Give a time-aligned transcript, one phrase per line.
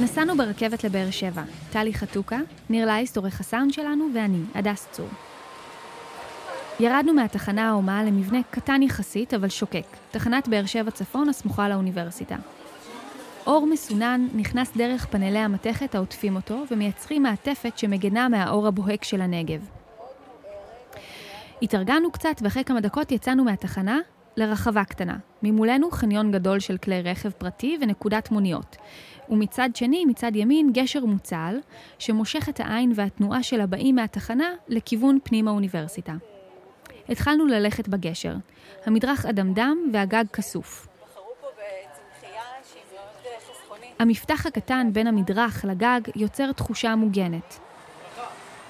[0.00, 1.42] נסענו ברכבת לבאר שבע.
[1.72, 2.38] טלי חתוקה,
[2.70, 5.08] ניר לייסט, עורך הסאונד שלנו, ואני, הדס צור.
[6.80, 9.86] ירדנו מהתחנה ההומה למבנה קטן יחסית, אבל שוקק.
[10.10, 12.36] תחנת באר שבע צפון הסמוכה לאוניברסיטה.
[13.46, 19.60] אור מסונן נכנס דרך פאנלי המתכת העוטפים אותו ומייצרים מעטפת שמגנה מהאור הבוהק של הנגב.
[21.62, 23.98] התארגנו קצת ואחרי כמה דקות יצאנו מהתחנה
[24.36, 25.16] לרחבה קטנה.
[25.42, 28.76] ממולנו חניון גדול של כלי רכב פרטי ונקודת מוניות.
[29.30, 31.58] ומצד שני, מצד ימין, גשר מוצל,
[31.98, 36.12] שמושך את העין והתנועה של הבאים מהתחנה לכיוון פנים האוניברסיטה.
[37.08, 38.34] התחלנו ללכת בגשר.
[38.86, 40.88] המדרך אדמדם והגג כסוף.
[43.98, 47.58] המפתח הקטן בין המדרך לגג יוצר תחושה מוגנת.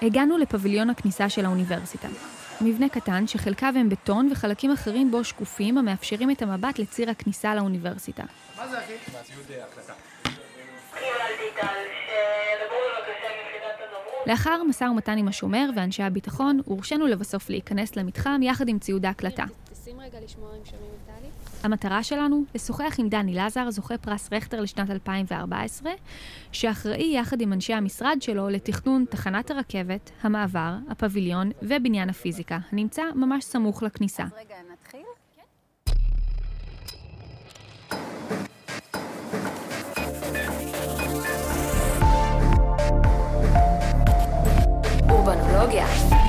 [0.01, 2.07] הגענו לפביליון הכניסה של האוניברסיטה.
[2.61, 8.23] מבנה קטן שחלקיו הם בטון וחלקים אחרים בו שקופים המאפשרים את המבט לציר הכניסה לאוניברסיטה.
[8.57, 8.93] מה זה אחי?
[14.25, 19.43] לאחר משא ומתן עם השומר ואנשי הביטחון, הורשינו לבסוף להיכנס למתחם יחד עם ציוד ההקלטה.
[21.63, 25.91] המטרה שלנו, לשוחח עם דני לזר, זוכה פרס רכטר לשנת 2014,
[26.51, 33.43] שאחראי יחד עם אנשי המשרד שלו לתכנון תחנת הרכבת, המעבר, הפביליון ובניין הפיזיקה, הנמצא ממש
[33.43, 34.23] סמוך לכניסה.
[34.23, 35.01] אז רגע, נתחיל?
[45.09, 46.22] אורבנולוגיה.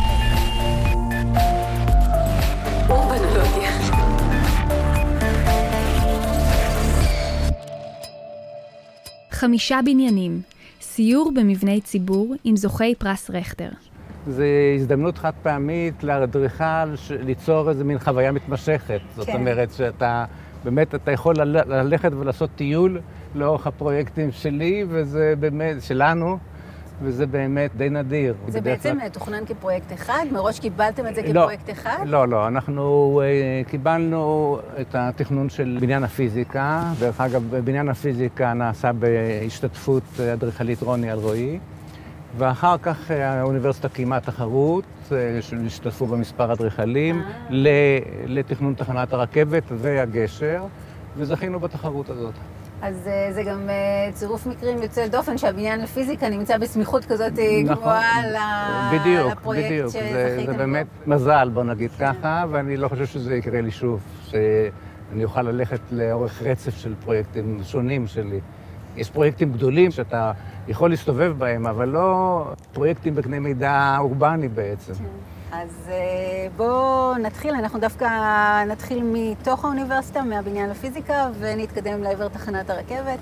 [9.44, 10.40] חמישה בניינים,
[10.80, 13.68] סיור במבני ציבור עם זוכי פרס רכטר.
[14.26, 14.42] זו
[14.76, 16.84] הזדמנות חד פעמית לאדריכל
[17.20, 18.86] ליצור איזה מין חוויה מתמשכת.
[18.88, 19.16] כן.
[19.16, 20.24] זאת אומרת שאתה,
[20.64, 21.34] באמת, אתה יכול
[21.66, 23.00] ללכת ולעשות טיול
[23.34, 26.38] לאורך הפרויקטים שלי, וזה באמת, שלנו,
[27.02, 28.34] וזה באמת די נדיר.
[28.48, 29.08] זה בעצם כלל...
[29.08, 30.24] תוכנן כפרויקט אחד?
[30.32, 32.04] מראש קיבלתם את זה לא, כפרויקט אחד?
[32.06, 32.48] לא, לא.
[32.48, 36.82] אנחנו uh, קיבלנו את התכנון של בניין הפיזיקה.
[36.98, 41.58] דרך אגב, בניין הפיזיקה נעשה בהשתתפות אדריכלית רוני אלרועי.
[42.38, 44.84] ואחר כך uh, האוניברסיטה קיימה תחרות,
[45.40, 47.22] שהשתתפו במספר אדריכלים,
[48.26, 50.64] לתכנון תחנת הרכבת והגשר,
[51.16, 52.34] וזכינו בתחרות הזאת.
[52.84, 57.62] אז uh, זה גם uh, צירוף מקרים יוצא דופן, שהבניין לפיזיקה נמצא בסמיכות כזאת אה,
[57.64, 58.22] נכון, גבוהה
[58.92, 59.88] בדיוק, לפרויקט בדיוק.
[59.88, 64.00] שזכיתם זה, זה באמת מזל, בוא נגיד ככה, ואני לא חושב שזה יקרה לי שוב,
[64.28, 68.40] שאני אוכל ללכת לאורך רצף של פרויקטים שונים שלי.
[68.96, 70.32] יש פרויקטים גדולים שאתה
[70.68, 74.94] יכול להסתובב בהם, אבל לא פרויקטים בקנה מידה אורבני בעצם.
[74.94, 75.04] כן.
[75.62, 78.08] אז אה, בואו נתחיל, אנחנו דווקא
[78.64, 83.18] נתחיל מתוך האוניברסיטה, מהבניין לפיזיקה, ונתקדם לעבר תחנת הרכבת.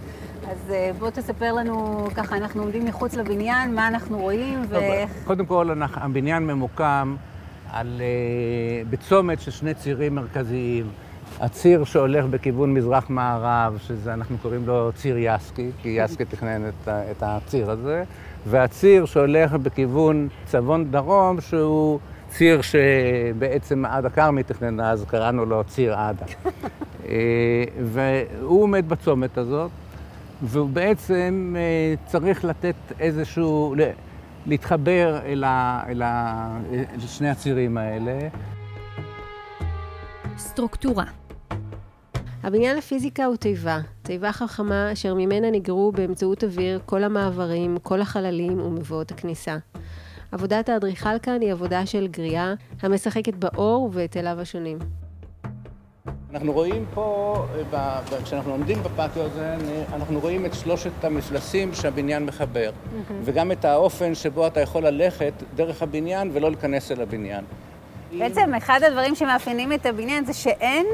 [0.51, 5.11] אז אה, בוא תספר לנו, ככה, אנחנו עומדים מחוץ לבניין, מה אנחנו רואים ואיך...
[5.25, 7.17] קודם כל, הבניין ממוקם
[7.73, 10.87] על, אה, בצומת של שני צירים מרכזיים.
[11.41, 17.23] הציר שהולך בכיוון מזרח-מערב, שזה, אנחנו קוראים לו ציר יסקי, כי יסקי תכנן את, את
[17.23, 18.05] הציר הזה,
[18.47, 21.99] והציר שהולך בכיוון צפון-דרום, שהוא
[22.33, 26.27] ציר שבעצם עדה כרמי תכננה, אז קראנו לו ציר עדה.
[27.09, 29.71] אה, והוא עומד בצומת הזאת,
[30.43, 33.75] והוא בעצם אה, צריך לתת איזשהו,
[34.47, 38.29] להתחבר אל, ה, אל, ה, אל שני הצירים האלה.
[40.39, 41.05] סטרוקטורה
[42.43, 48.61] הבניין לפיזיקה הוא תיבה, תיבה חכמה אשר ממנה נגרו באמצעות אוויר כל המעברים, כל החללים
[48.61, 49.57] ומבואות הכניסה.
[50.33, 54.79] עבודת האדריכל כאן היא עבודה של גריעה, המשחקת באור ובהיטליו השונים.
[56.31, 57.37] אנחנו רואים פה,
[58.25, 59.57] כשאנחנו עומדים בפטיו הזה,
[59.93, 63.13] אנחנו רואים את שלושת המפלסים שהבניין מחבר, mm-hmm.
[63.25, 67.45] וגם את האופן שבו אתה יכול ללכת דרך הבניין ולא להיכנס אל הבניין.
[68.19, 70.87] בעצם אחד הדברים שמאפיינים את הבניין זה שאין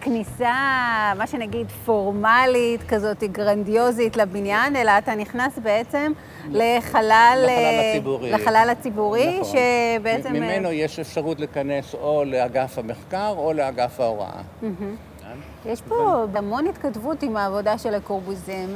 [0.00, 0.54] כניסה,
[1.18, 6.12] מה שנגיד, פורמלית, כזאת גרנדיוזית לבניין, אלא אתה נכנס בעצם
[6.48, 6.78] לחלל...
[6.88, 8.30] לחלל אה, הציבורי.
[8.30, 9.60] לחלל הציבורי, נכון.
[9.98, 10.32] שבעצם...
[10.32, 14.40] ממנו אה, יש אפשרות להיכנס או לאגף המחקר או לאגף ההוראה.
[14.62, 15.12] Mm-hmm.
[15.66, 18.66] יש פה המון התכתבות עם העבודה של הקורבוזה,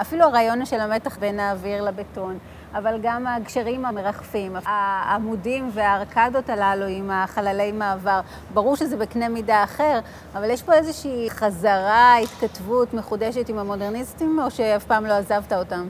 [0.00, 2.38] אפילו הרעיון של המתח בין האוויר לבטון.
[2.74, 8.20] אבל גם הגשרים המרחפים, העמודים והארקדות הללו עם החללי מעבר.
[8.54, 10.00] ברור שזה בקנה מידה אחר,
[10.34, 15.86] אבל יש פה איזושהי חזרה, התכתבות מחודשת עם המודרניסטים, או שאף פעם לא עזבת אותם?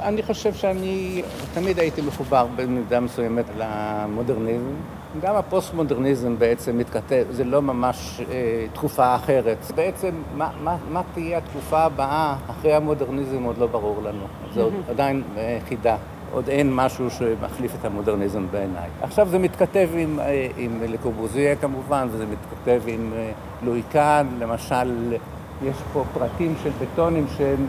[0.00, 1.22] אני חושב שאני
[1.54, 4.74] תמיד הייתי מחובר במידה מסוימת למודרניזם.
[5.20, 9.58] גם הפוסט-מודרניזם בעצם מתכתב, זה לא ממש אה, תקופה אחרת.
[9.74, 14.24] בעצם, מה, מה, מה תהיה התקופה הבאה אחרי המודרניזם עוד לא ברור לנו.
[14.54, 15.96] זה עוד עדיין אה, חידה.
[16.32, 18.88] עוד אין משהו שמחליף את המודרניזם בעיניי.
[19.02, 23.30] עכשיו זה מתכתב עם, אה, עם לקורבוזיה כמובן, וזה מתכתב עם אה,
[23.62, 25.14] לואי קאן, למשל,
[25.62, 27.66] יש פה פרטים של בטונים שהם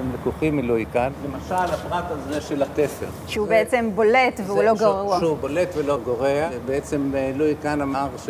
[0.00, 1.12] שהם לקוחים מלואי קאן.
[1.24, 3.06] למשל, הפרט הזה של התפר.
[3.26, 5.18] שהוא זה, בעצם בולט והוא לא גרוע.
[5.20, 6.48] שהוא בולט ולא גורע.
[6.66, 8.28] בעצם אה, לואי קאן אמר ש...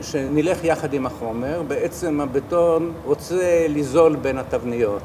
[0.00, 1.62] שנלך יחד עם החומר.
[1.68, 5.02] בעצם הבטון רוצה לזול בין התבניות.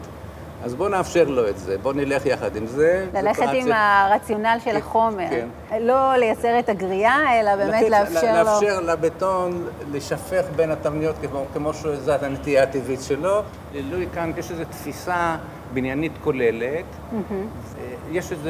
[0.63, 3.05] אז בואו נאפשר לו את זה, בואו נלך יחד עם זה.
[3.13, 5.29] ללכת עם הרציונל של כן, החומר.
[5.29, 5.47] כן.
[5.81, 8.49] לא לייצר את הגריעה, אלא באמת לאפשר לו...
[8.49, 13.41] לאפשר לבטון לשפך בין התבניות כמו, כמו שזאת הנטייה הטבעית שלו.
[13.73, 15.35] לואי קאן יש איזו תפיסה
[15.73, 16.85] בניינית כוללת,
[18.11, 18.49] יש איזו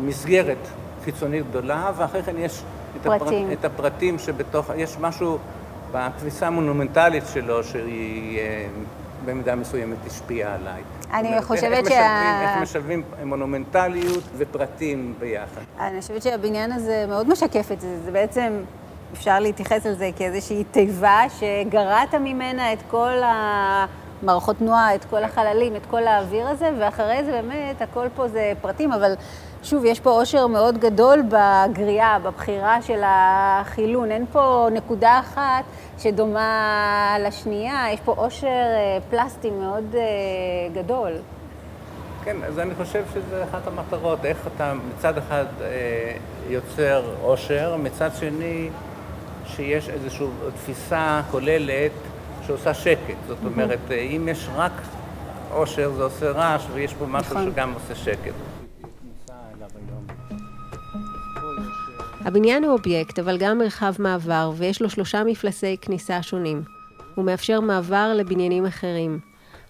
[0.00, 0.58] מסגרת
[1.04, 2.62] חיצונית גדולה, ואחרי כן יש
[3.00, 3.06] את.
[3.06, 5.38] הפרט, את הפרטים שבתוך, יש משהו
[5.92, 8.66] בתפיסה המונומנטלית שלו שהיא אה,
[9.24, 10.82] במידה מסוימת השפיעה עליי.
[11.12, 12.42] אני חושבת שה...
[12.42, 15.60] איך משלבים מונומנטליות ופרטים ביחד.
[15.80, 18.52] אני חושבת שהבניין הזה מאוד משקף את זה, זה בעצם...
[19.12, 23.86] אפשר להתייחס על זה כאיזושהי תיבה שגרעת ממנה את כל ה...
[24.22, 28.52] מערכות תנועה, את כל החללים, את כל האוויר הזה, ואחרי זה באמת הכל פה זה
[28.60, 29.14] פרטים, אבל
[29.62, 34.10] שוב, יש פה עושר מאוד גדול בגריעה, בבחירה של החילון.
[34.10, 35.64] אין פה נקודה אחת
[35.98, 40.02] שדומה לשנייה, יש פה עושר אה, פלסטי מאוד אה,
[40.82, 41.12] גדול.
[42.24, 45.66] כן, אז אני חושב שזה אחת המטרות, איך אתה מצד אחד אה,
[46.48, 48.70] יוצר עושר, מצד שני
[49.56, 51.92] שיש איזושהי תפיסה כוללת
[52.46, 53.16] שעושה שקט.
[53.26, 54.72] זאת אומרת, אם יש רק
[55.50, 57.52] עושר זה עושה רעש, ויש פה משהו נכון.
[57.52, 58.34] שגם עושה שקט.
[62.24, 66.62] הבניין הוא אובייקט, אבל גם מרחב מעבר, ויש לו שלושה מפלסי כניסה שונים.
[67.14, 69.18] הוא מאפשר מעבר לבניינים אחרים.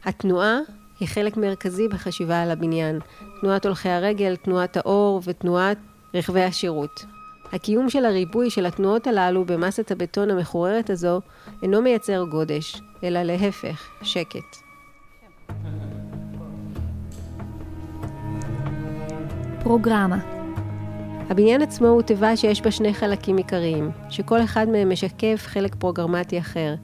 [0.05, 0.59] התנועה
[1.01, 2.99] היא חלק מרכזי בחשיבה על הבניין.
[3.41, 5.79] תנועת הולכי הרגל, תנועת האור ותנועת
[6.15, 7.05] רכבי השירות.
[7.53, 11.21] הקיום של הריבוי של התנועות הללו במסת הבטון המחוררת הזו
[11.63, 14.57] אינו מייצר גודש, אלא להפך, שקט.
[19.63, 20.41] פרוגרמה
[21.31, 26.39] הבניין עצמו הוא תיבה שיש בה שני חלקים עיקריים, שכל אחד מהם משקף חלק פרוגרמטי
[26.39, 26.75] אחר.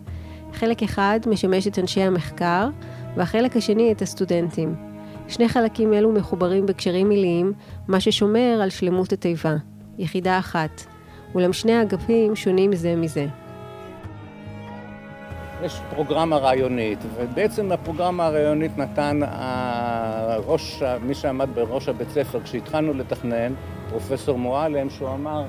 [0.52, 2.68] חלק אחד משמש את אנשי המחקר,
[3.16, 4.74] והחלק השני את הסטודנטים.
[5.28, 7.52] שני חלקים אלו מחוברים בקשרים מיליים,
[7.88, 9.56] מה ששומר על שלמות התיבה.
[9.98, 10.82] יחידה אחת,
[11.34, 13.26] אולם שני האגפים שונים זה מזה.
[15.62, 23.52] יש פרוגרמה רעיונית, ובעצם הפרוגרמה הרעיונית נתן הראש, מי שעמד בראש הבית ספר כשהתחלנו לתכנן,
[23.90, 25.44] פרופסור מועלם, שהוא אמר,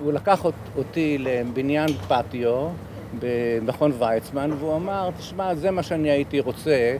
[0.00, 0.44] הוא לקח
[0.76, 2.68] אותי לבניין פטיו
[3.18, 6.96] במכון ויצמן, והוא אמר, תשמע, זה מה שאני הייתי רוצה,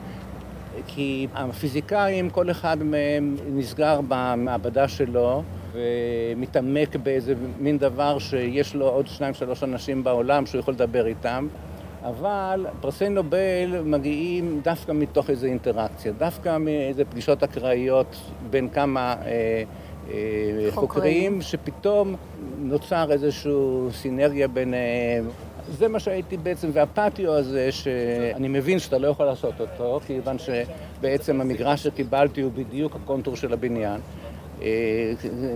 [0.87, 9.07] כי הפיזיקאים, כל אחד מהם נסגר במעבדה שלו, ומתעמק באיזה מין דבר שיש לו עוד
[9.07, 11.49] שניים שלוש אנשים בעולם שהוא יכול לדבר איתם,
[12.05, 18.17] אבל פרסי נובל מגיעים דווקא מתוך איזו אינטראקציה, דווקא מאיזה פגישות אקראיות
[18.51, 19.63] בין כמה אה,
[20.11, 20.15] אה,
[20.71, 20.71] חוקרים.
[20.71, 22.17] חוקרים, שפתאום
[22.59, 23.53] נוצר איזושהי
[23.93, 25.29] סינרגיה ביניהם.
[25.79, 31.41] זה מה שהייתי בעצם, והפטיו הזה, שאני מבין שאתה לא יכול לעשות אותו, כיוון שבעצם
[31.41, 34.00] המגרש שקיבלתי הוא בדיוק הקונטור של הבניין.
[34.62, 35.12] אה,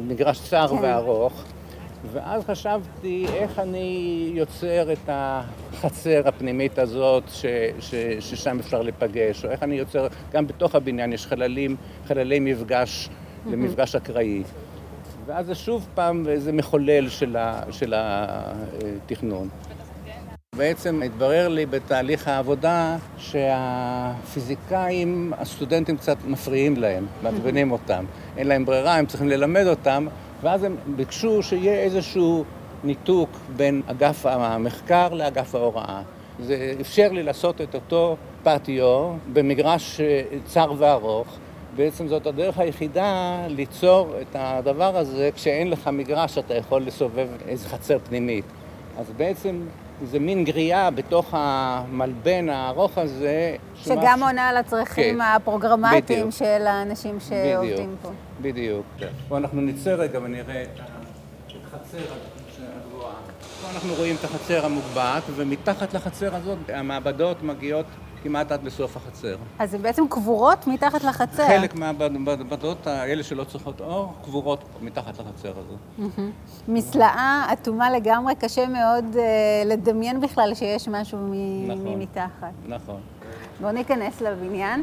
[0.08, 0.76] מגרש צר כן.
[0.82, 1.44] וארוך,
[2.12, 7.46] ואז חשבתי איך אני יוצר את החצר הפנימית הזאת ש,
[7.80, 13.08] ש, ששם אפשר להיפגש, או איך אני יוצר, גם בתוך הבניין יש חללים, חללי מפגש
[13.50, 14.42] למפגש אקראי.
[15.26, 19.48] ואז זה שוב פעם איזה מחולל של, ה, של התכנון.
[20.56, 24.52] בעצם התברר לי בתהליך העבודה שהפיזיקאים,
[25.38, 28.04] הסטודנטים קצת מפריעים להם, מעצבנים אותם.
[28.36, 30.06] אין להם ברירה, הם צריכים ללמד אותם,
[30.42, 32.44] ואז הם ביקשו שיהיה איזשהו
[32.84, 36.02] ניתוק בין אגף המחקר לאגף ההוראה.
[36.40, 40.00] זה אפשר לי לעשות את אותו פטיו במגרש
[40.46, 41.28] צר וארוך.
[41.76, 47.68] בעצם זאת הדרך היחידה ליצור את הדבר הזה כשאין לך מגרש אתה יכול לסובב איזה
[47.68, 48.44] חצר פנימית.
[48.98, 49.60] אז בעצם
[50.02, 53.56] זה מין גריעה בתוך המלבן הארוך הזה.
[53.74, 54.22] שגם ש...
[54.22, 55.20] עונה על הצרכים כן.
[55.20, 58.10] הפרוגרמטיים של האנשים שעובדים בדיוק, פה.
[58.40, 58.86] בדיוק.
[58.98, 59.08] כן.
[59.28, 60.80] פה אנחנו נצא רגע ונראה את
[61.66, 61.98] החצר
[62.58, 63.14] הגבוהה.
[63.62, 67.86] פה אנחנו רואים את החצר המוגבעת, ומתחת לחצר הזאת המעבדות מגיעות
[68.24, 69.36] כמעט עד לסוף החצר.
[69.58, 71.46] אז הן בעצם קבורות מתחת לחצר.
[71.46, 76.02] חלק מהמעבדות האלה שלא צריכות אור, קבורות מתחת לחצר הזו.
[76.68, 79.18] מסלעה אטומה לגמרי, קשה מאוד uh,
[79.66, 81.18] לדמיין בכלל שיש משהו
[81.66, 82.52] נכון, מתחת.
[82.68, 83.00] נכון.
[83.60, 84.82] בואו ניכנס לבניין.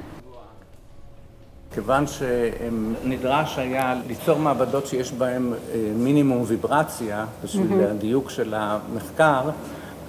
[1.73, 7.81] כיוון שנדרש היה ליצור מעבדות שיש בהן אה, מינימום ויברציה בשביל.
[7.81, 9.49] הדיוק של המחקר,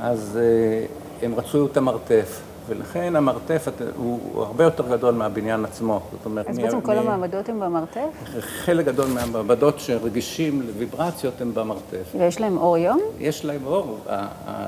[0.01, 0.87] אז אה,
[1.27, 2.52] הם רצו את המרתף.
[2.67, 6.01] ולכן המרתף הוא הרבה יותר גדול מהבניין עצמו.
[6.13, 6.81] זאת אומרת, אז בעצם.
[6.81, 8.09] כל המעבדות הן במרתף?
[8.41, 12.15] חלק גדול מהמעבדות שרגישים לוויברציות הן במרתף.
[12.19, 13.01] ויש להם אור יום?
[13.19, 13.99] יש להם אור.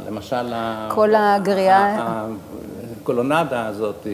[0.06, 0.52] למשל...
[0.88, 2.26] כל הגריעה?
[3.02, 4.06] הקולונדה הזאת,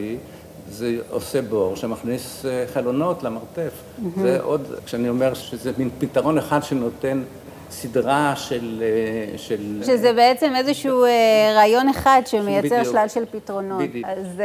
[0.70, 3.72] זה עושה בור שמכניס אה, חלונות למרתף.
[4.16, 7.22] זה עוד, כשאני אומר שזה מין פתרון אחד שנותן
[7.70, 8.82] סדרה של...
[8.82, 9.82] אה, של...
[9.86, 12.92] שזה בעצם איזשהו אה, רעיון אחד שמייצר בדיוק.
[12.92, 13.82] שלל של פתרונות.
[13.82, 14.06] בדיוק.
[14.08, 14.42] אז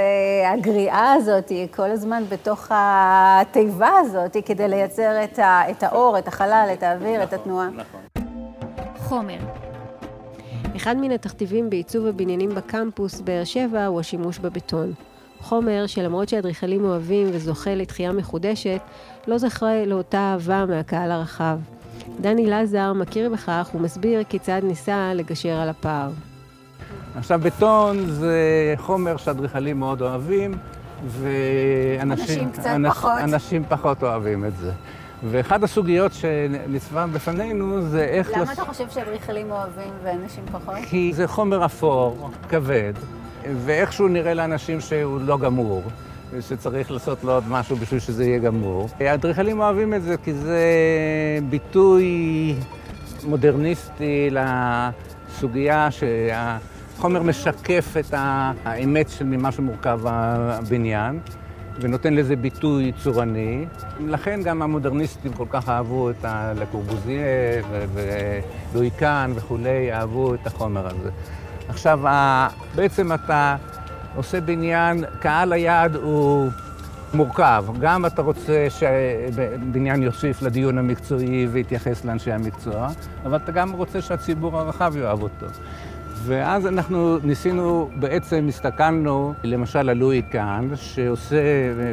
[0.53, 6.27] הגריעה הזאת היא כל הזמן בתוך התיבה הזאת כדי לייצר את, ה, את האור, את
[6.27, 7.69] החלל, את האוויר, נכון, את התנועה.
[7.69, 8.01] נכון.
[8.97, 9.37] חומר.
[10.75, 14.93] אחד מן התכתיבים בעיצוב הבניינים בקמפוס באר שבע הוא השימוש בבטון.
[15.41, 18.81] חומר שלמרות שאדריכלים אוהבים וזוכה לתחייה מחודשת,
[19.27, 21.57] לא זכה לאותה אהבה מהקהל הרחב.
[22.21, 26.09] דני לזר מכיר בכך ומסביר כיצד ניסה לגשר על הפער.
[27.17, 28.33] עכשיו, בטון זה
[28.77, 30.57] חומר שאדריכלים מאוד אוהבים,
[31.07, 33.11] ואנשים קצת אנש, פחות.
[33.19, 34.71] אנשים פחות אוהבים את זה.
[35.23, 38.31] ואחת הסוגיות שניצבה בפנינו זה איך...
[38.33, 38.51] למה לס...
[38.51, 40.75] אתה חושב שאדריכלים אוהבים ואנשים פחות?
[40.89, 42.93] כי זה חומר אפור, כבד,
[43.65, 45.83] ואיכשהו נראה לאנשים שהוא לא גמור,
[46.37, 48.89] ושצריך לעשות לו עוד משהו בשביל שזה יהיה גמור.
[48.99, 50.59] האדריכלים אוהבים את זה כי זה
[51.49, 52.55] ביטוי
[53.27, 58.13] מודרניסטי לסוגיה שהחומר משקף את
[58.65, 61.19] האמת של ממה שמורכב הבניין.
[61.79, 63.65] ונותן לזה ביטוי צורני.
[63.99, 67.25] לכן גם המודרניסטים כל כך אהבו את הלקורבוזיה
[68.73, 71.09] ולואי קאן וכולי, אהבו את החומר הזה.
[71.69, 71.99] עכשיו,
[72.75, 73.55] בעצם אתה
[74.15, 76.51] עושה בניין, קהל היעד הוא
[77.13, 77.65] מורכב.
[77.79, 82.87] גם אתה רוצה שבניין יוסיף לדיון המקצועי ויתייחס לאנשי המקצוע,
[83.25, 85.45] אבל אתה גם רוצה שהציבור הרחב יאהב אותו.
[86.27, 91.37] ואז אנחנו ניסינו, בעצם הסתכלנו, למשל על לואי קאן, שעושה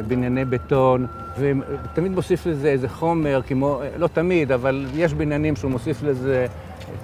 [0.07, 1.07] בנייני בטון,
[1.39, 6.47] ותמיד מוסיף לזה איזה חומר, כמו, לא תמיד, אבל יש בניינים שהוא מוסיף לזה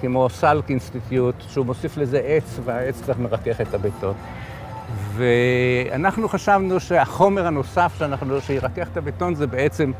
[0.00, 4.14] כמו סלק אינסטיטוט, שהוא מוסיף לזה עץ, והעץ קצת מרכך את הבטון.
[5.12, 9.92] ואנחנו חשבנו שהחומר הנוסף שאנחנו, שירכך את הבטון זה בעצם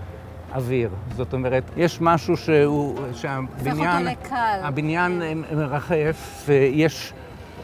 [0.55, 0.91] אוויר.
[1.17, 4.07] זאת אומרת, יש משהו שהוא, שהבניין,
[4.63, 7.13] הבניין מרחף, ויש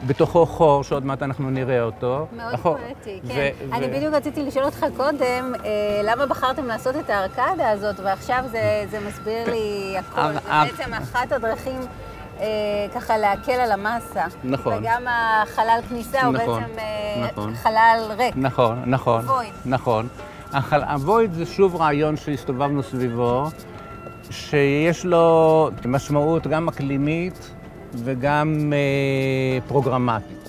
[0.07, 2.27] בתוכו חור, שעוד מעט אנחנו נראה אותו.
[2.37, 2.77] מאוד החור...
[2.77, 3.51] פואטי, כן.
[3.69, 8.01] ו- אני ו- בדיוק רציתי לשאול אותך קודם, אה, למה בחרתם לעשות את הארקדה הזאת,
[8.01, 10.33] ועכשיו זה, זה מסביר לי הכול.
[10.33, 11.81] זה בעצם אחת הדרכים
[12.41, 12.47] אה,
[12.95, 14.25] ככה להקל על המסה.
[14.45, 14.75] נכון.
[14.79, 17.55] וגם החלל כניסה נכון, הוא בעצם אה, נכון.
[17.55, 18.35] חלל ריק.
[18.37, 19.25] נכון, נכון.
[19.25, 19.53] וויד.
[19.65, 20.09] נכון.
[20.53, 20.83] החל...
[20.83, 23.51] הוויד זה שוב רעיון שהסתובבנו סביבו,
[24.31, 27.51] שיש לו משמעות גם אקלימית
[27.95, 30.46] וגם אה, פרוגרמטית.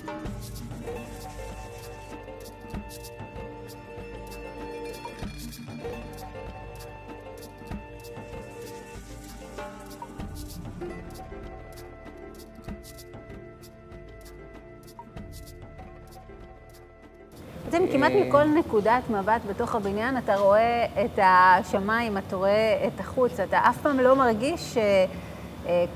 [17.79, 23.39] בעצם כמעט מכל נקודת מבט בתוך הבניין אתה רואה את השמיים, אתה רואה את החוץ,
[23.39, 24.77] אתה אף פעם לא מרגיש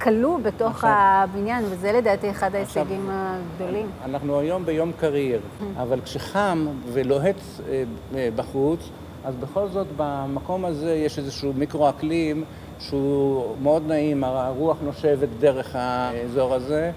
[0.01, 3.87] כלוא בתוך עכשיו, הבניין, וזה לדעתי אחד ההישגים הגדולים.
[4.05, 5.39] אנחנו היום ביום קרייר,
[5.77, 7.35] אבל כשחם ולוהט
[7.69, 7.83] אה,
[8.15, 8.89] אה, בחוץ,
[9.23, 12.43] אז בכל זאת במקום הזה יש איזשהו מיקרו-אקלים
[12.79, 16.91] שהוא מאוד נעים, הרוח נושבת דרך האזור הזה.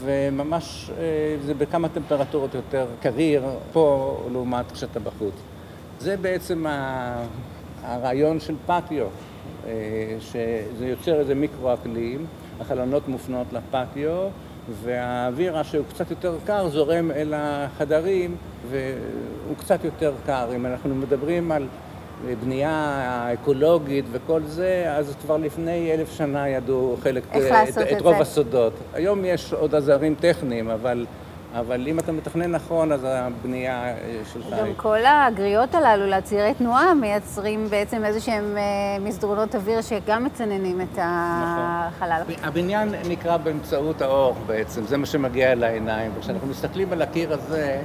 [0.00, 5.34] וממש אה, זה בכמה טמפרטורות יותר קריר פה לעומת כשאתה בחוץ.
[5.98, 6.66] זה בעצם
[7.82, 9.06] הרעיון של פטיו,
[9.66, 9.72] אה,
[10.20, 12.26] שזה יוצר איזה מיקרו-אקלים,
[12.60, 14.28] החלונות מופנות לפטיו,
[14.82, 18.36] והאוויר שהוא קצת יותר קר זורם אל החדרים
[18.70, 20.48] והוא קצת יותר קר.
[20.56, 21.66] אם אנחנו מדברים על
[22.40, 28.72] בנייה אקולוגית וכל זה, אז כבר לפני אלף שנה ידעו חלק, את, את רוב הסודות.
[28.94, 31.06] היום יש עוד עזרים טכניים, אבל,
[31.54, 34.46] אבל אם אתה מתכנן נכון, אז הבנייה אה, שלך...
[34.60, 38.62] גם כל הגריות הללו לצירי תנועה מייצרים בעצם איזה שהם אה,
[39.00, 42.22] מסדרונות אוויר שגם מצננים את החלל.
[42.22, 42.44] נכון.
[42.44, 46.12] הבניין נקרא באמצעות האור בעצם, זה מה שמגיע אל העיניים.
[46.18, 47.80] וכשאנחנו מסתכלים על הקיר הזה,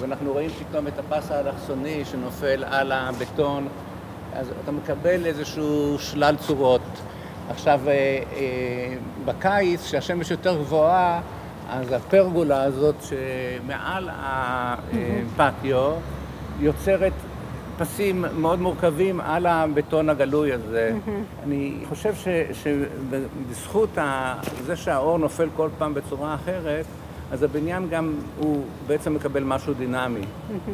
[0.00, 3.68] ואנחנו רואים פתאום את הפס האלכסוני שנופל על הבטון,
[4.32, 6.80] אז אתה מקבל איזשהו שלל צורות.
[7.50, 11.20] עכשיו, אה, אה, בקיץ, כשהשמש יותר גבוהה,
[11.70, 15.92] אז הפרגולה הזאת שמעל הפטיו
[16.60, 17.12] יוצרת
[17.78, 20.92] פסים מאוד מורכבים על הבטון הגלוי הזה.
[21.42, 22.14] אני חושב
[22.52, 23.98] שבזכות
[24.64, 26.84] זה שהאור נופל כל פעם בצורה אחרת,
[27.32, 30.20] אז הבניין גם הוא בעצם מקבל משהו דינמי.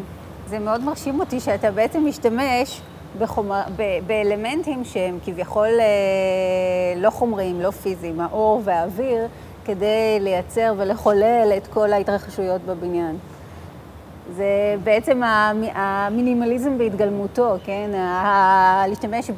[0.51, 2.81] זה מאוד מרשים אותי שאתה בעצם משתמש
[3.19, 9.27] בחומר, ב- באלמנטים שהם כביכול אה, לא חומריים, לא פיזיים, האור והאוויר,
[9.65, 13.17] כדי לייצר ולחולל את כל ההתרחשויות בבניין.
[14.37, 15.21] זה בעצם
[15.75, 17.91] המינימליזם בהתגלמותו, כן?
[18.89, 19.31] להשתמש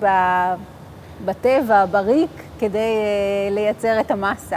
[1.25, 4.57] בטבע, בריק, כדי אה, לייצר את המסה.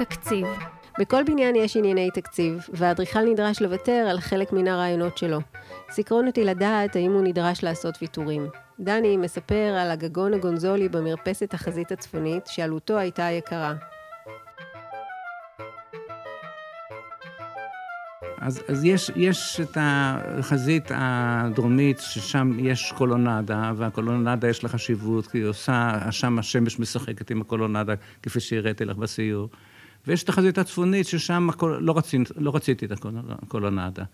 [0.00, 0.46] תקציב.
[0.98, 5.38] בכל בניין יש ענייני תקציב, והאדריכל נדרש לוותר על חלק מן הרעיונות שלו.
[5.90, 8.48] סקרון אותי לדעת האם הוא נדרש לעשות ויתורים.
[8.80, 13.74] דני מספר על הגגון הקונזולי במרפסת החזית הצפונית, שעלותו הייתה יקרה.
[18.38, 25.38] אז, אז יש, יש את החזית הדרומית, ששם יש קולונדה, והקולונדה יש לה חשיבות, כי
[25.38, 29.48] היא עושה, שם השמש משחקת עם הקולונדה, כפי שהראיתי לך בסיור.
[30.06, 32.92] ויש את החזית הצפונית, ששם לא, רצית, לא רציתי את
[33.42, 34.04] הקולונדה.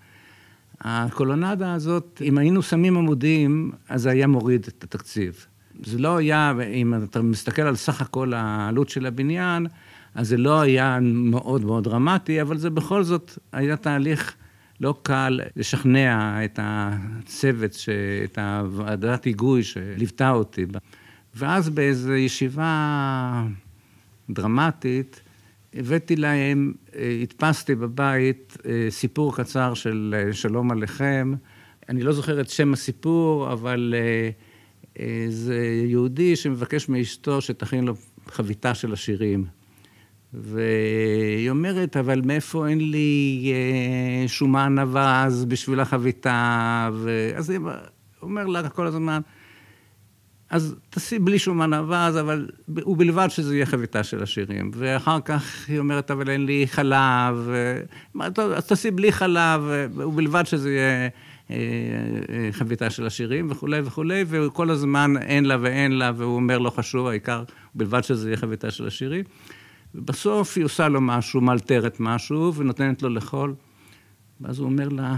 [0.80, 5.46] הקולונדה הזאת, אם היינו שמים עמודים, אז זה היה מוריד את התקציב.
[5.84, 9.66] זה לא היה, אם אתה מסתכל על סך הכל העלות של הבניין,
[10.14, 14.34] אז זה לא היה מאוד מאוד דרמטי, אבל זה בכל זאת היה תהליך
[14.80, 17.76] לא קל לשכנע את הצוות,
[18.24, 20.66] את הוועדת היגוי שליוותה אותי.
[21.34, 23.44] ואז באיזו ישיבה
[24.30, 25.20] דרמטית,
[25.78, 26.72] הבאתי להם,
[27.22, 31.34] הדפסתי בבית אה, סיפור קצר של אה, שלום עליכם.
[31.88, 33.94] אני לא זוכר את שם הסיפור, אבל
[34.98, 37.94] אה, זה יהודי שמבקש מאשתו שתכין לו
[38.26, 39.44] חביתה של השירים.
[40.32, 43.52] והיא אומרת, אבל מאיפה אין לי
[44.26, 46.90] שומן אבז בשביל החביתה?
[46.92, 47.60] ואז היא
[48.22, 49.20] אומר לה כל הזמן,
[50.50, 54.70] אז תשים בלי שומן אבז, אבל ובלבד שזה יהיה חביתה של השירים.
[54.74, 57.48] ואחר כך היא אומרת, אבל אין לי חלב,
[58.56, 59.62] אז תשים בלי חלב,
[59.94, 61.08] ובלבד שזה יהיה
[61.50, 61.56] אה,
[62.28, 66.70] אה, חביתה של השירים וכולי וכולי, וכל הזמן אין לה ואין לה, והוא אומר, לא
[66.70, 69.24] חשוב, העיקר, בלבד שזה יהיה חביתה של השירים.
[69.94, 73.54] ובסוף היא עושה לו משהו, מאלתרת משהו, ונותנת לו לאכול.
[74.40, 75.16] ואז הוא אומר לה,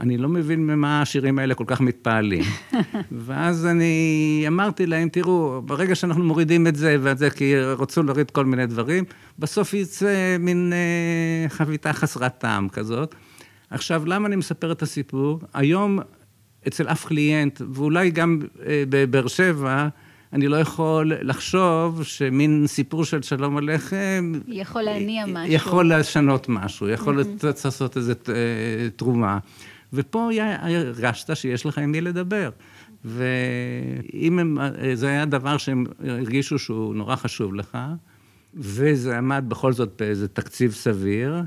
[0.00, 2.44] אני לא מבין ממה השירים האלה כל כך מתפעלים.
[3.26, 8.30] ואז אני אמרתי להם, תראו, ברגע שאנחנו מורידים את זה ואת זה, כי רצו להוריד
[8.30, 9.04] כל מיני דברים,
[9.38, 13.14] בסוף יצא מין אה, חביתה חסרת טעם כזאת.
[13.70, 15.40] עכשיו, למה אני מספר את הסיפור?
[15.54, 15.98] היום,
[16.68, 19.88] אצל אף קליינט, ואולי גם אה, בבאר שבע,
[20.32, 24.32] אני לא יכול לחשוב שמין סיפור של שלום עליכם...
[24.48, 25.54] יכול להניע משהו.
[25.54, 28.34] יכול לשנות משהו, יכול לעשות איזו אה,
[28.96, 29.38] תרומה.
[29.92, 32.50] ופה הרגשת שיש לך עם מי לדבר.
[33.04, 34.58] ואם הם,
[34.94, 37.78] זה היה דבר שהם הרגישו שהוא נורא חשוב לך,
[38.54, 41.42] וזה עמד בכל זאת באיזה תקציב סביר,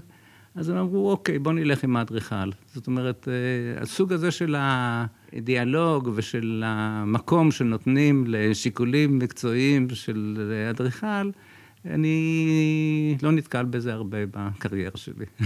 [0.55, 2.51] אז הם אמרו, אוקיי, בוא נלך עם האדריכל.
[2.73, 11.31] זאת אומרת, אה, הסוג הזה של הדיאלוג ושל המקום שנותנים לשיקולים מקצועיים של אדריכל,
[11.85, 15.25] אני לא נתקל בזה הרבה בקריירה שלי.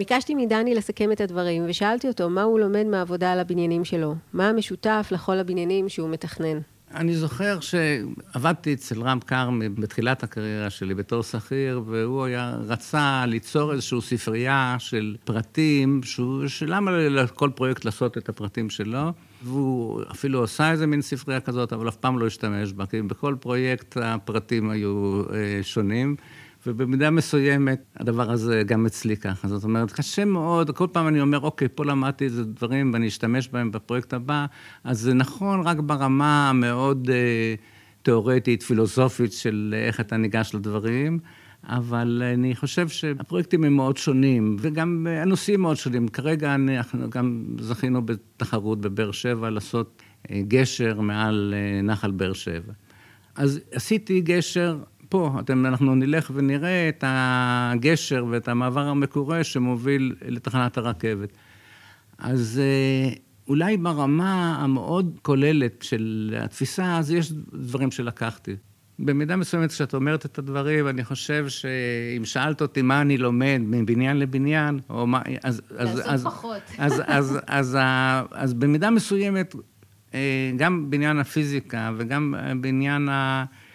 [0.00, 4.14] ביקשתי מדני לסכם את הדברים, ושאלתי אותו מה הוא לומד מהעבודה על הבניינים שלו.
[4.32, 6.58] מה המשותף לכל הבניינים שהוא מתכנן.
[6.94, 13.72] אני זוכר שעבדתי אצל רם כרמי בתחילת הקריירה שלי בתור שכיר, והוא היה, רצה ליצור
[13.72, 16.00] איזושהי ספרייה של פרטים,
[16.46, 21.88] שלמה לכל פרויקט לעשות את הפרטים שלו, והוא אפילו עשה איזה מין ספרייה כזאת, אבל
[21.88, 26.16] אף פעם לא השתמש בה, כי בכל פרויקט הפרטים היו אה, שונים.
[26.66, 29.48] ובמידה מסוימת הדבר הזה גם אצלי ככה.
[29.48, 33.48] זאת אומרת, קשה מאוד, כל פעם אני אומר, אוקיי, פה למדתי איזה דברים ואני אשתמש
[33.48, 34.46] בהם בפרויקט הבא,
[34.84, 37.54] אז זה נכון רק ברמה המאוד אה,
[38.02, 41.18] תיאורטית, פילוסופית של איך אתה ניגש לדברים.
[41.64, 46.08] אבל אני חושב שהפרויקטים הם מאוד שונים, וגם הנושאים מאוד שונים.
[46.08, 52.72] כרגע אנחנו גם זכינו בתחרות בבאר שבע לעשות אה, גשר מעל אה, נחל באר שבע.
[53.34, 54.78] אז עשיתי גשר
[55.10, 61.28] פה, אתם, אנחנו נלך ונראה את הגשר ואת המעבר המקורה שמוביל לתחנת הרכבת.
[62.18, 63.12] אז אה,
[63.48, 68.56] אולי ברמה המאוד כוללת של התפיסה, אז יש דברים שלקחתי.
[68.98, 74.18] במידה מסוימת, כשאת אומרת את הדברים, אני חושב שאם שאלת אותי מה אני לומד מבניין
[74.18, 75.22] לבניין, או מה...
[75.44, 75.62] אז...
[75.70, 76.62] לעשות אז, פחות.
[76.78, 77.78] אז, אז, אז, אז, אז,
[78.32, 79.54] אז במידה מסוימת,
[80.14, 83.12] אה, גם בניין הפיזיקה וגם בניין ה...
[83.12, 83.69] אה,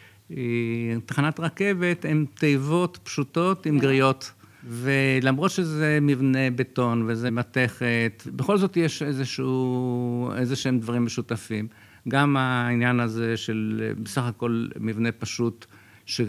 [1.05, 4.31] תחנת רכבת, הן תיבות פשוטות עם גריות.
[4.67, 11.67] ולמרות שזה מבנה בטון וזה מתכת, בכל זאת יש איזשהו, איזה שהם דברים משותפים.
[12.07, 15.65] גם העניין הזה של בסך הכל מבנה פשוט,
[16.05, 16.21] ש...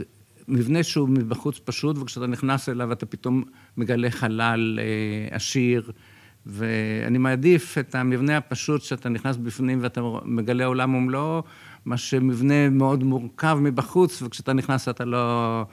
[0.49, 3.45] מבנה שהוא מבחוץ פשוט, וכשאתה נכנס אליו אתה פתאום
[3.77, 5.93] מגלה חלל אה, עשיר,
[6.47, 11.43] ואני מעדיף את המבנה הפשוט שאתה נכנס בפנים ואתה מגלה עולם ומלואו,
[11.87, 15.65] מה שמבנה מאוד מורכב מבחוץ, וכשאתה נכנס אתה לא...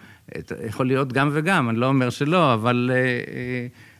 [0.67, 2.91] יכול להיות גם וגם, אני לא אומר שלא, אבל...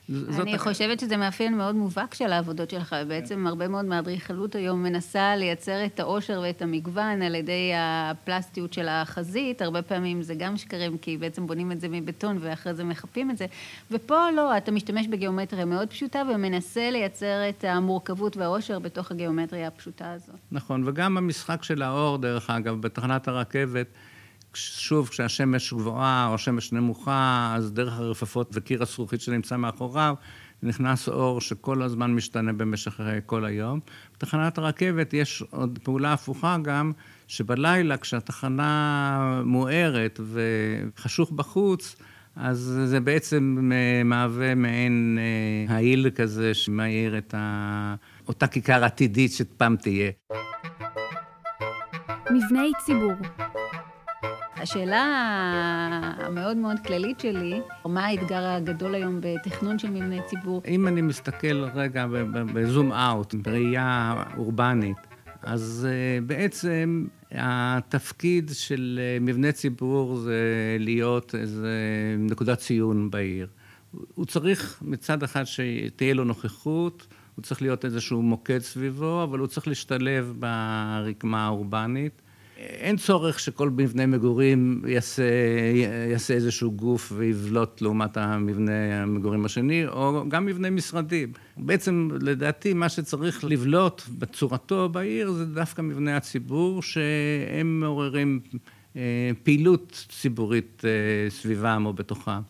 [0.10, 2.96] אני חושבת שזה מאפיין מאוד מובהק של העבודות שלך.
[3.08, 8.88] בעצם הרבה מאוד מהאדריכלות היום מנסה לייצר את העושר ואת המגוון על ידי הפלסטיות של
[8.90, 9.62] החזית.
[9.62, 13.38] הרבה פעמים זה גם שקרים, כי בעצם בונים את זה מבטון ואחרי זה מחפים את
[13.38, 13.46] זה.
[13.92, 20.12] ופה לא, אתה משתמש בגיאומטריה מאוד פשוטה ומנסה לייצר את המורכבות והעושר בתוך הגיאומטריה הפשוטה
[20.12, 20.36] הזאת.
[20.52, 23.88] נכון, וגם המשחק של האור, דרך אגב, בתחנת הרכבת.
[24.56, 30.16] שוב, כשהשמש גבוהה או השמש נמוכה, אז דרך הרפפות וקיר הזכוכית שנמצא מאחוריו,
[30.64, 33.80] נכנס אור שכל הזמן משתנה במשך כל היום.
[34.16, 36.92] בתחנת הרכבת יש עוד פעולה הפוכה גם,
[37.28, 41.96] שבלילה כשהתחנה מוארת וחשוך בחוץ,
[42.36, 43.72] אז זה בעצם
[44.06, 47.96] מהווה מעין אה, העיל כזה שמאיר את ה...
[48.28, 50.12] אותה כיכר עתידית שפעם תהיה.
[52.32, 53.14] מבני ציבור
[54.64, 55.04] השאלה
[56.18, 60.62] המאוד מאוד כללית שלי, מה האתגר הגדול היום בתכנון של מבני ציבור?
[60.68, 62.06] אם אני מסתכל רגע
[62.54, 64.98] בזום אאוט, בראייה אורבנית,
[65.42, 70.42] אז אה, בעצם התפקיד של אה, מבנה ציבור זה
[70.80, 71.78] להיות איזה
[72.20, 73.48] נקודת ציון בעיר.
[74.16, 79.48] הוא צריך מצד אחד שתהיה לו נוכחות, הוא צריך להיות איזשהו מוקד סביבו, אבל הוא
[79.48, 82.23] צריך להשתלב ברקמה האורבנית.
[82.64, 85.24] אין צורך שכל מבנה מגורים יעשה,
[86.12, 91.32] יעשה איזשהו גוף ויבלוט לעומת המבנה המגורים השני, או גם מבנה משרדים.
[91.58, 98.40] בעצם, לדעתי, מה שצריך לבלוט בצורתו בעיר זה דווקא מבני הציבור, שהם מעוררים
[98.96, 102.42] אה, פעילות ציבורית אה, סביבם או בתוכם.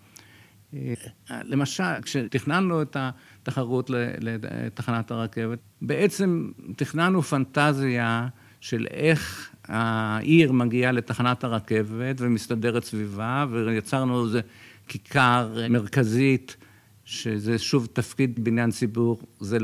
[0.73, 0.93] אה,
[1.29, 3.89] למשל, כשתכננו את התחרות
[4.21, 8.27] לתחנת הרכבת, בעצם תכננו פנטזיה
[8.63, 14.41] של איך העיר מגיעה לתחנת הרכבת ומסתדרת סביבה, ויצרנו איזה
[14.87, 16.57] כיכר מרכזית,
[17.05, 19.57] שזה שוב תפקיד בניין ציבור, זה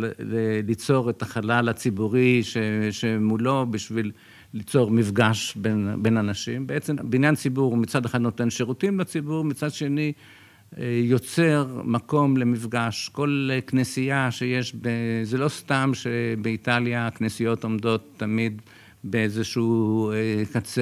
[0.67, 2.41] ליצור את החלל הציבורי
[2.91, 4.11] שמולו בשביל
[4.53, 6.67] ליצור מפגש בין, בין אנשים.
[6.67, 10.13] בעצם בניין ציבור מצד אחד נותן שירותים לציבור, מצד שני
[10.77, 13.09] אה, יוצר מקום למפגש.
[13.09, 14.89] כל כנסייה שיש, ב...
[15.23, 18.61] זה לא סתם שבאיטליה הכנסיות עומדות תמיד
[19.03, 20.81] באיזשהו אה, קצה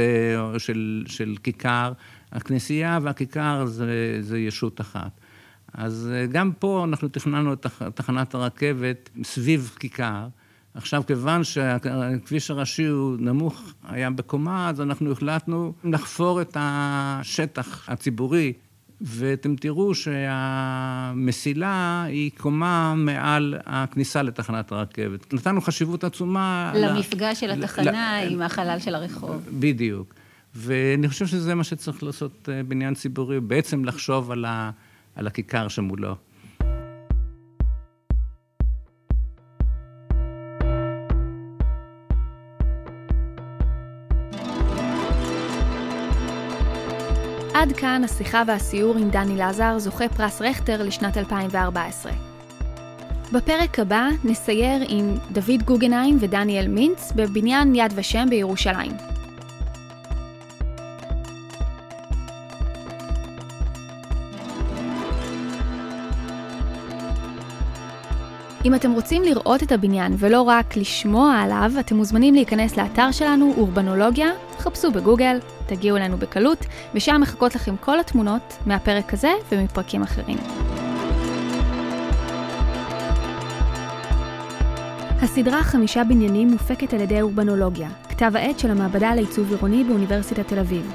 [0.57, 1.93] של, של כיכר.
[2.31, 5.19] הכנסייה והכיכר זה, זה ישות אחת.
[5.73, 10.27] אז אה, גם פה אנחנו תכננו את תחנת הרכבת סביב כיכר.
[10.73, 18.53] עכשיו, כיוון שהכביש הראשי הוא נמוך, היה בקומה, אז אנחנו החלטנו לחפור את השטח הציבורי
[19.01, 21.63] ואתם תראו שהמסילה
[22.03, 25.33] היא קומה מעל הכניסה לתחנת הרכבת.
[25.33, 26.73] נתנו חשיבות עצומה...
[26.75, 28.33] למפגש של התחנה ל...
[28.33, 29.49] עם החלל של הרחוב.
[29.59, 30.13] בדיוק.
[30.55, 34.71] ואני חושב שזה מה שצריך לעשות אה, בניין ציבורי, בעצם לחשוב על, ה...
[35.15, 36.15] על הכיכר שמולו.
[47.57, 52.11] עד כאן השיחה והסיור עם דני לזר, זוכה פרס רכטר לשנת 2014.
[53.33, 58.91] בפרק הבא נסייר עם דוד גוגנהיים ודניאל מינץ בבניין יד ושם בירושלים.
[68.65, 73.53] אם אתם רוצים לראות את הבניין ולא רק לשמוע עליו, אתם מוזמנים להיכנס לאתר שלנו,
[73.57, 80.37] אורבנולוגיה, חפשו בגוגל, תגיעו אלינו בקלות, ושם מחכות לכם כל התמונות מהפרק הזה ומפרקים אחרים.
[85.21, 90.59] הסדרה חמישה בניינים מופקת על ידי אורבנולוגיה, כתב העת של המעבדה לעיצוב עירוני באוניברסיטת תל
[90.59, 90.93] אביב.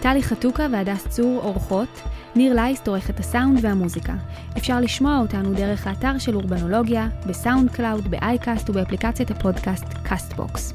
[0.00, 2.02] טלי חתוקה והדס צור עורכות,
[2.34, 4.12] ניר לייסט עורך את הסאונד והמוזיקה.
[4.56, 10.74] אפשר לשמוע אותנו דרך האתר של אורבנולוגיה, בסאונד קלאוד, באייקאסט ובאפליקציית הפודקאסט קאסטבוקס.